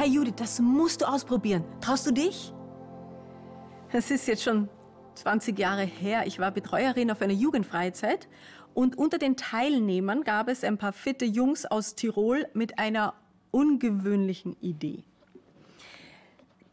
[0.00, 1.62] Hey Judith, das musst du ausprobieren.
[1.82, 2.54] Traust du dich?
[3.92, 4.70] Es ist jetzt schon
[5.16, 6.26] 20 Jahre her.
[6.26, 8.26] Ich war Betreuerin auf einer Jugendfreizeit
[8.72, 13.12] und unter den Teilnehmern gab es ein paar fitte Jungs aus Tirol mit einer
[13.50, 15.04] ungewöhnlichen Idee.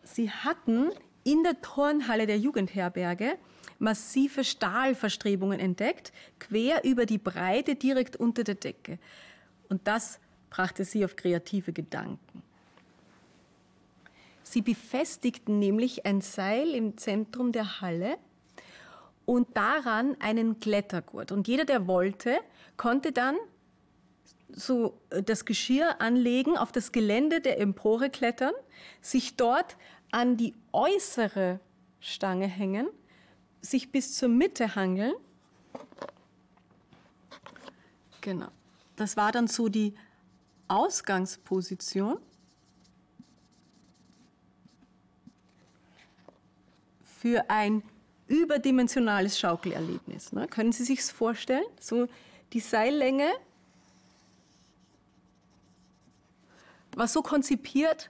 [0.04, 0.92] Sie hatten
[1.26, 3.38] in der Turnhalle der Jugendherberge
[3.78, 9.00] massive Stahlverstrebungen entdeckt, quer über die Breite direkt unter der Decke.
[9.68, 12.27] Und das brachte sie auf kreative Gedanken.
[14.50, 18.18] Sie befestigten nämlich ein Seil im Zentrum der Halle
[19.26, 21.34] und daran einen Klettergurt.
[21.34, 22.40] Und jeder, der wollte,
[22.78, 23.36] konnte dann
[24.50, 28.54] so äh, das Geschirr anlegen, auf das Gelände der Empore klettern,
[29.02, 29.76] sich dort
[30.12, 31.60] an die äußere
[32.00, 32.88] Stange hängen,
[33.60, 35.14] sich bis zur Mitte hangeln.
[38.22, 38.48] Genau.
[38.96, 39.94] Das war dann so die
[40.70, 42.20] Ausgangsposition.
[47.22, 47.84] Für ein
[48.28, 50.34] überdimensionales Schaukelerlebnis.
[50.34, 50.48] Ne?
[50.48, 51.66] Können Sie sich vorstellen?
[51.80, 52.08] So
[52.54, 53.30] die Seillänge
[56.96, 58.10] war so konzipiert,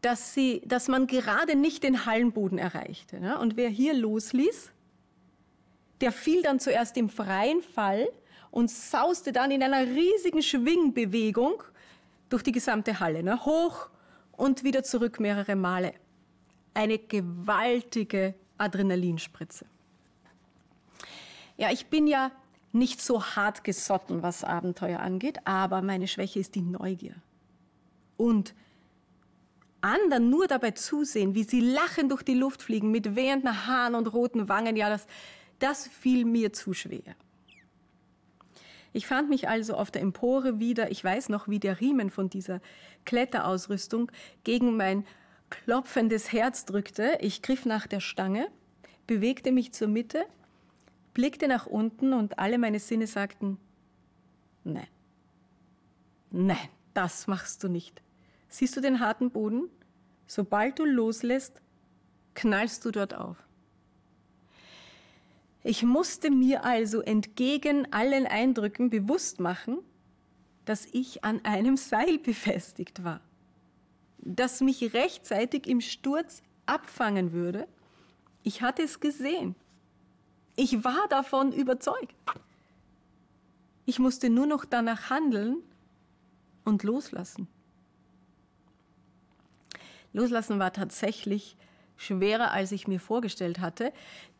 [0.00, 3.20] dass, sie, dass man gerade nicht den Hallenboden erreichte.
[3.20, 3.38] Ne?
[3.38, 4.70] Und wer hier losließ,
[6.00, 8.08] der fiel dann zuerst im freien Fall
[8.50, 11.62] und sauste dann in einer riesigen Schwingbewegung
[12.28, 13.44] durch die gesamte Halle, ne?
[13.44, 13.88] hoch
[14.32, 15.94] und wieder zurück mehrere Male.
[16.74, 18.34] Eine gewaltige
[18.64, 19.66] Adrenalinspritze.
[21.56, 22.32] Ja, ich bin ja
[22.72, 27.14] nicht so hart gesotten, was Abenteuer angeht, aber meine Schwäche ist die Neugier.
[28.16, 28.54] Und
[29.80, 34.12] anderen nur dabei zusehen, wie sie lachend durch die Luft fliegen mit wehenden Haaren und
[34.12, 35.06] roten Wangen, ja, das,
[35.58, 37.14] das fiel mir zu schwer.
[38.92, 42.30] Ich fand mich also auf der Empore wieder, ich weiß noch, wie der Riemen von
[42.30, 42.60] dieser
[43.04, 44.10] Kletterausrüstung
[44.44, 45.04] gegen mein
[45.54, 47.18] klopfendes Herz drückte.
[47.20, 48.48] Ich griff nach der Stange,
[49.06, 50.26] bewegte mich zur Mitte,
[51.12, 53.58] blickte nach unten und alle meine Sinne sagten,
[54.64, 54.88] nein,
[56.30, 58.02] nein, das machst du nicht.
[58.48, 59.68] Siehst du den harten Boden?
[60.26, 61.60] Sobald du loslässt,
[62.34, 63.36] knallst du dort auf.
[65.62, 69.78] Ich musste mir also entgegen allen Eindrücken bewusst machen,
[70.64, 73.20] dass ich an einem Seil befestigt war
[74.24, 77.68] das mich rechtzeitig im Sturz abfangen würde.
[78.42, 79.54] Ich hatte es gesehen.
[80.56, 82.14] Ich war davon überzeugt.
[83.86, 85.58] Ich musste nur noch danach handeln
[86.64, 87.48] und loslassen.
[90.12, 91.56] Loslassen war tatsächlich
[91.96, 93.92] schwerer, als ich mir vorgestellt hatte.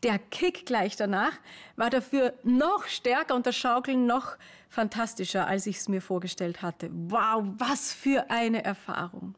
[0.03, 1.33] Der Kick gleich danach
[1.75, 4.37] war dafür noch stärker und das Schaukeln noch
[4.69, 6.89] fantastischer, als ich es mir vorgestellt hatte.
[6.91, 9.35] Wow, was für eine Erfahrung.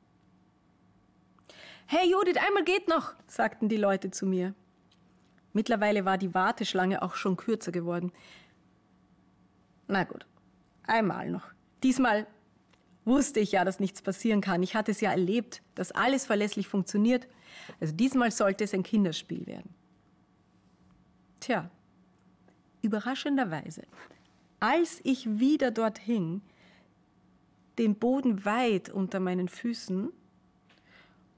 [1.89, 4.53] Hey Judith, einmal geht noch, sagten die Leute zu mir.
[5.53, 8.11] Mittlerweile war die Warteschlange auch schon kürzer geworden.
[9.87, 10.25] Na gut,
[10.85, 11.45] einmal noch.
[11.83, 12.27] Diesmal
[13.05, 14.63] wusste ich ja, dass nichts passieren kann.
[14.63, 17.25] Ich hatte es ja erlebt, dass alles verlässlich funktioniert.
[17.79, 19.73] Also diesmal sollte es ein Kinderspiel werden.
[21.39, 21.71] Tja,
[22.81, 23.83] überraschenderweise,
[24.59, 26.41] als ich wieder dort hing,
[27.77, 30.11] den Boden weit unter meinen Füßen,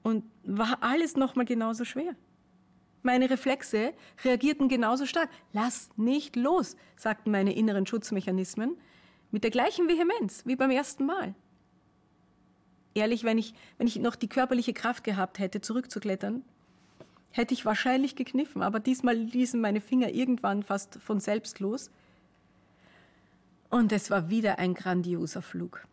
[0.02, 2.14] und war alles nochmal genauso schwer.
[3.02, 3.94] Meine Reflexe
[4.24, 5.30] reagierten genauso stark.
[5.52, 8.76] Lass nicht los, sagten meine inneren Schutzmechanismen
[9.30, 11.34] mit der gleichen Vehemenz wie beim ersten Mal.
[12.94, 16.44] Ehrlich, wenn ich, wenn ich noch die körperliche Kraft gehabt hätte, zurückzuklettern,
[17.30, 21.90] hätte ich wahrscheinlich gekniffen, aber diesmal ließen meine Finger irgendwann fast von selbst los.
[23.70, 25.86] Und es war wieder ein grandioser Flug.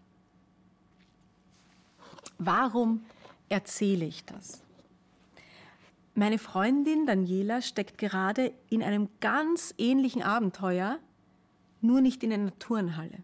[2.39, 3.05] Warum
[3.49, 4.61] erzähle ich das?
[6.15, 10.99] Meine Freundin Daniela steckt gerade in einem ganz ähnlichen Abenteuer,
[11.81, 13.23] nur nicht in einer Turnhalle.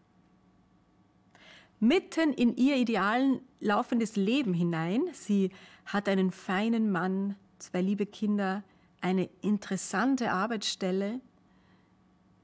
[1.80, 5.02] Mitten in ihr idealen laufendes Leben hinein.
[5.12, 5.52] Sie
[5.86, 8.64] hat einen feinen Mann, zwei liebe Kinder,
[9.02, 11.20] eine interessante Arbeitsstelle,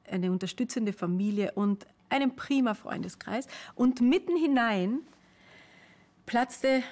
[0.10, 3.48] eine unterstützende Familie und einen prima Freundeskreis.
[3.75, 5.02] Und mitten hinein
[6.25, 6.84] platzte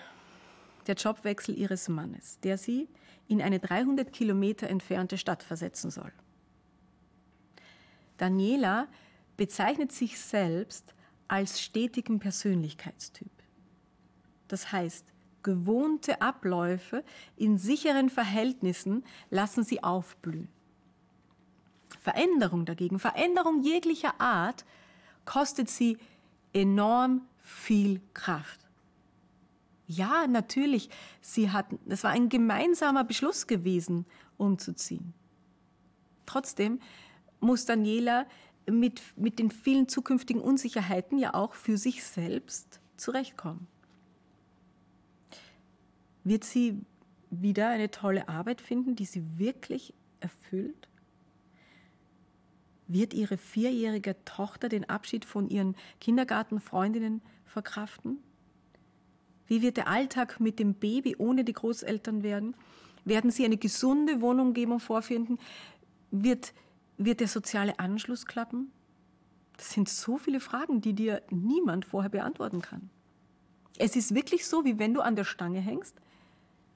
[0.87, 2.87] der Jobwechsel ihres Mannes, der sie
[3.27, 6.11] in eine 300 Kilometer entfernte Stadt versetzen soll.
[8.17, 8.87] Daniela
[9.35, 10.95] bezeichnet sich selbst
[11.27, 13.31] als stetigen Persönlichkeitstyp.
[14.47, 15.05] Das heißt,
[15.43, 17.03] gewohnte Abläufe
[17.35, 20.49] in sicheren Verhältnissen lassen sie aufblühen.
[21.99, 24.65] Veränderung dagegen, Veränderung jeglicher Art,
[25.25, 25.97] kostet sie
[26.53, 28.66] enorm viel Kraft.
[29.87, 30.89] Ja, natürlich,
[31.21, 34.05] sie hatten, es war ein gemeinsamer Beschluss gewesen,
[34.37, 35.13] umzuziehen.
[36.25, 36.81] Trotzdem
[37.39, 38.25] muss Daniela
[38.69, 43.67] mit, mit den vielen zukünftigen Unsicherheiten ja auch für sich selbst zurechtkommen.
[46.25, 46.81] Wird sie
[47.29, 50.89] wieder eine tolle Arbeit finden, die sie wirklich erfüllt?
[52.87, 58.17] Wird ihre vierjährige Tochter den Abschied von ihren Kindergartenfreundinnen verkraften?
[59.47, 62.55] Wie wird der Alltag mit dem Baby ohne die Großeltern werden?
[63.05, 65.39] Werden sie eine gesunde Wohnumgebung vorfinden?
[66.11, 66.53] Wird,
[66.97, 68.71] wird der soziale Anschluss klappen?
[69.55, 72.89] Das sind so viele Fragen, die dir niemand vorher beantworten kann.
[73.77, 75.95] Es ist wirklich so, wie wenn du an der Stange hängst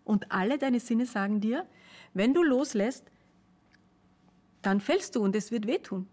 [0.04, 1.68] und alle deine Sinne sagen dir,
[2.14, 3.12] wenn du loslässt,
[4.62, 6.08] dann fällst du und es wird wehtun.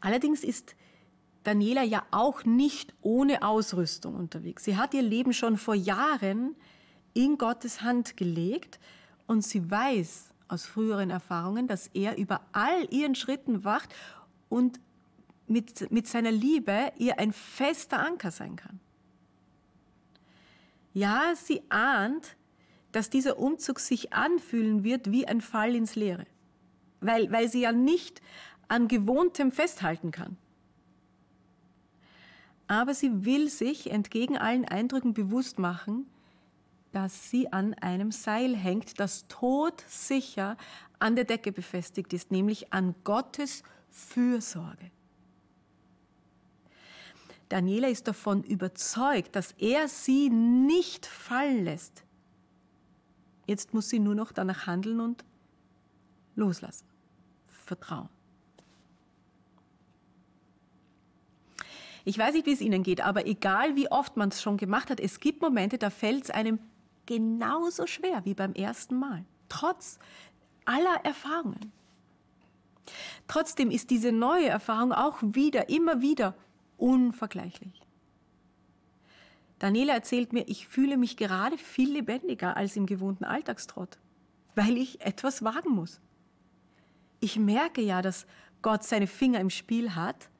[0.00, 0.76] Allerdings ist
[1.48, 4.64] Daniela ja auch nicht ohne Ausrüstung unterwegs.
[4.64, 6.54] Sie hat ihr Leben schon vor Jahren
[7.14, 8.78] in Gottes Hand gelegt
[9.26, 13.94] und sie weiß aus früheren Erfahrungen, dass er über all ihren Schritten wacht
[14.50, 14.78] und
[15.46, 18.78] mit, mit seiner Liebe ihr ein fester Anker sein kann.
[20.92, 22.36] Ja, sie ahnt,
[22.92, 26.26] dass dieser Umzug sich anfühlen wird wie ein Fall ins Leere,
[27.00, 28.20] weil, weil sie ja nicht
[28.68, 30.36] an Gewohntem festhalten kann.
[32.68, 36.06] Aber sie will sich entgegen allen Eindrücken bewusst machen,
[36.92, 40.56] dass sie an einem Seil hängt, das todsicher
[40.98, 44.90] an der Decke befestigt ist, nämlich an Gottes Fürsorge.
[47.48, 52.04] Daniela ist davon überzeugt, dass er sie nicht fallen lässt.
[53.46, 55.24] Jetzt muss sie nur noch danach handeln und
[56.36, 56.86] loslassen.
[57.46, 58.10] Vertrauen.
[62.08, 64.88] Ich weiß nicht, wie es Ihnen geht, aber egal wie oft man es schon gemacht
[64.88, 66.58] hat, es gibt Momente, da fällt es einem
[67.04, 69.26] genauso schwer wie beim ersten Mal.
[69.50, 69.98] Trotz
[70.64, 71.70] aller Erfahrungen.
[73.26, 76.34] Trotzdem ist diese neue Erfahrung auch wieder, immer wieder
[76.78, 77.82] unvergleichlich.
[79.58, 83.98] Daniela erzählt mir, ich fühle mich gerade viel lebendiger als im gewohnten Alltagstrott,
[84.54, 86.00] weil ich etwas wagen muss.
[87.20, 88.26] Ich merke ja, dass
[88.62, 90.30] Gott seine Finger im Spiel hat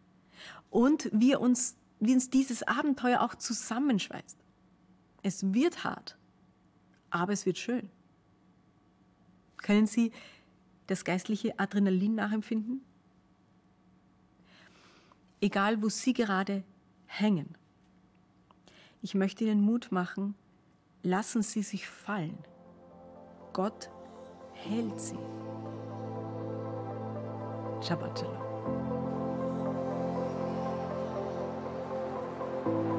[0.71, 4.39] und wir uns, wie uns dieses Abenteuer auch zusammenschweißt.
[5.23, 6.17] Es wird hart,
[7.11, 7.91] aber es wird schön.
[9.57, 10.13] Können Sie
[10.87, 12.83] das geistliche Adrenalin nachempfinden?
[15.41, 16.65] Egal, wo Sie gerade
[17.07, 17.55] hängen.
[19.03, 20.35] Ich möchte Ihnen Mut machen,
[21.03, 22.39] lassen Sie sich fallen.
[23.53, 23.91] Gott
[24.53, 25.19] hält Sie.
[27.81, 28.98] Shabbat Shalom.
[32.69, 32.98] Thank you.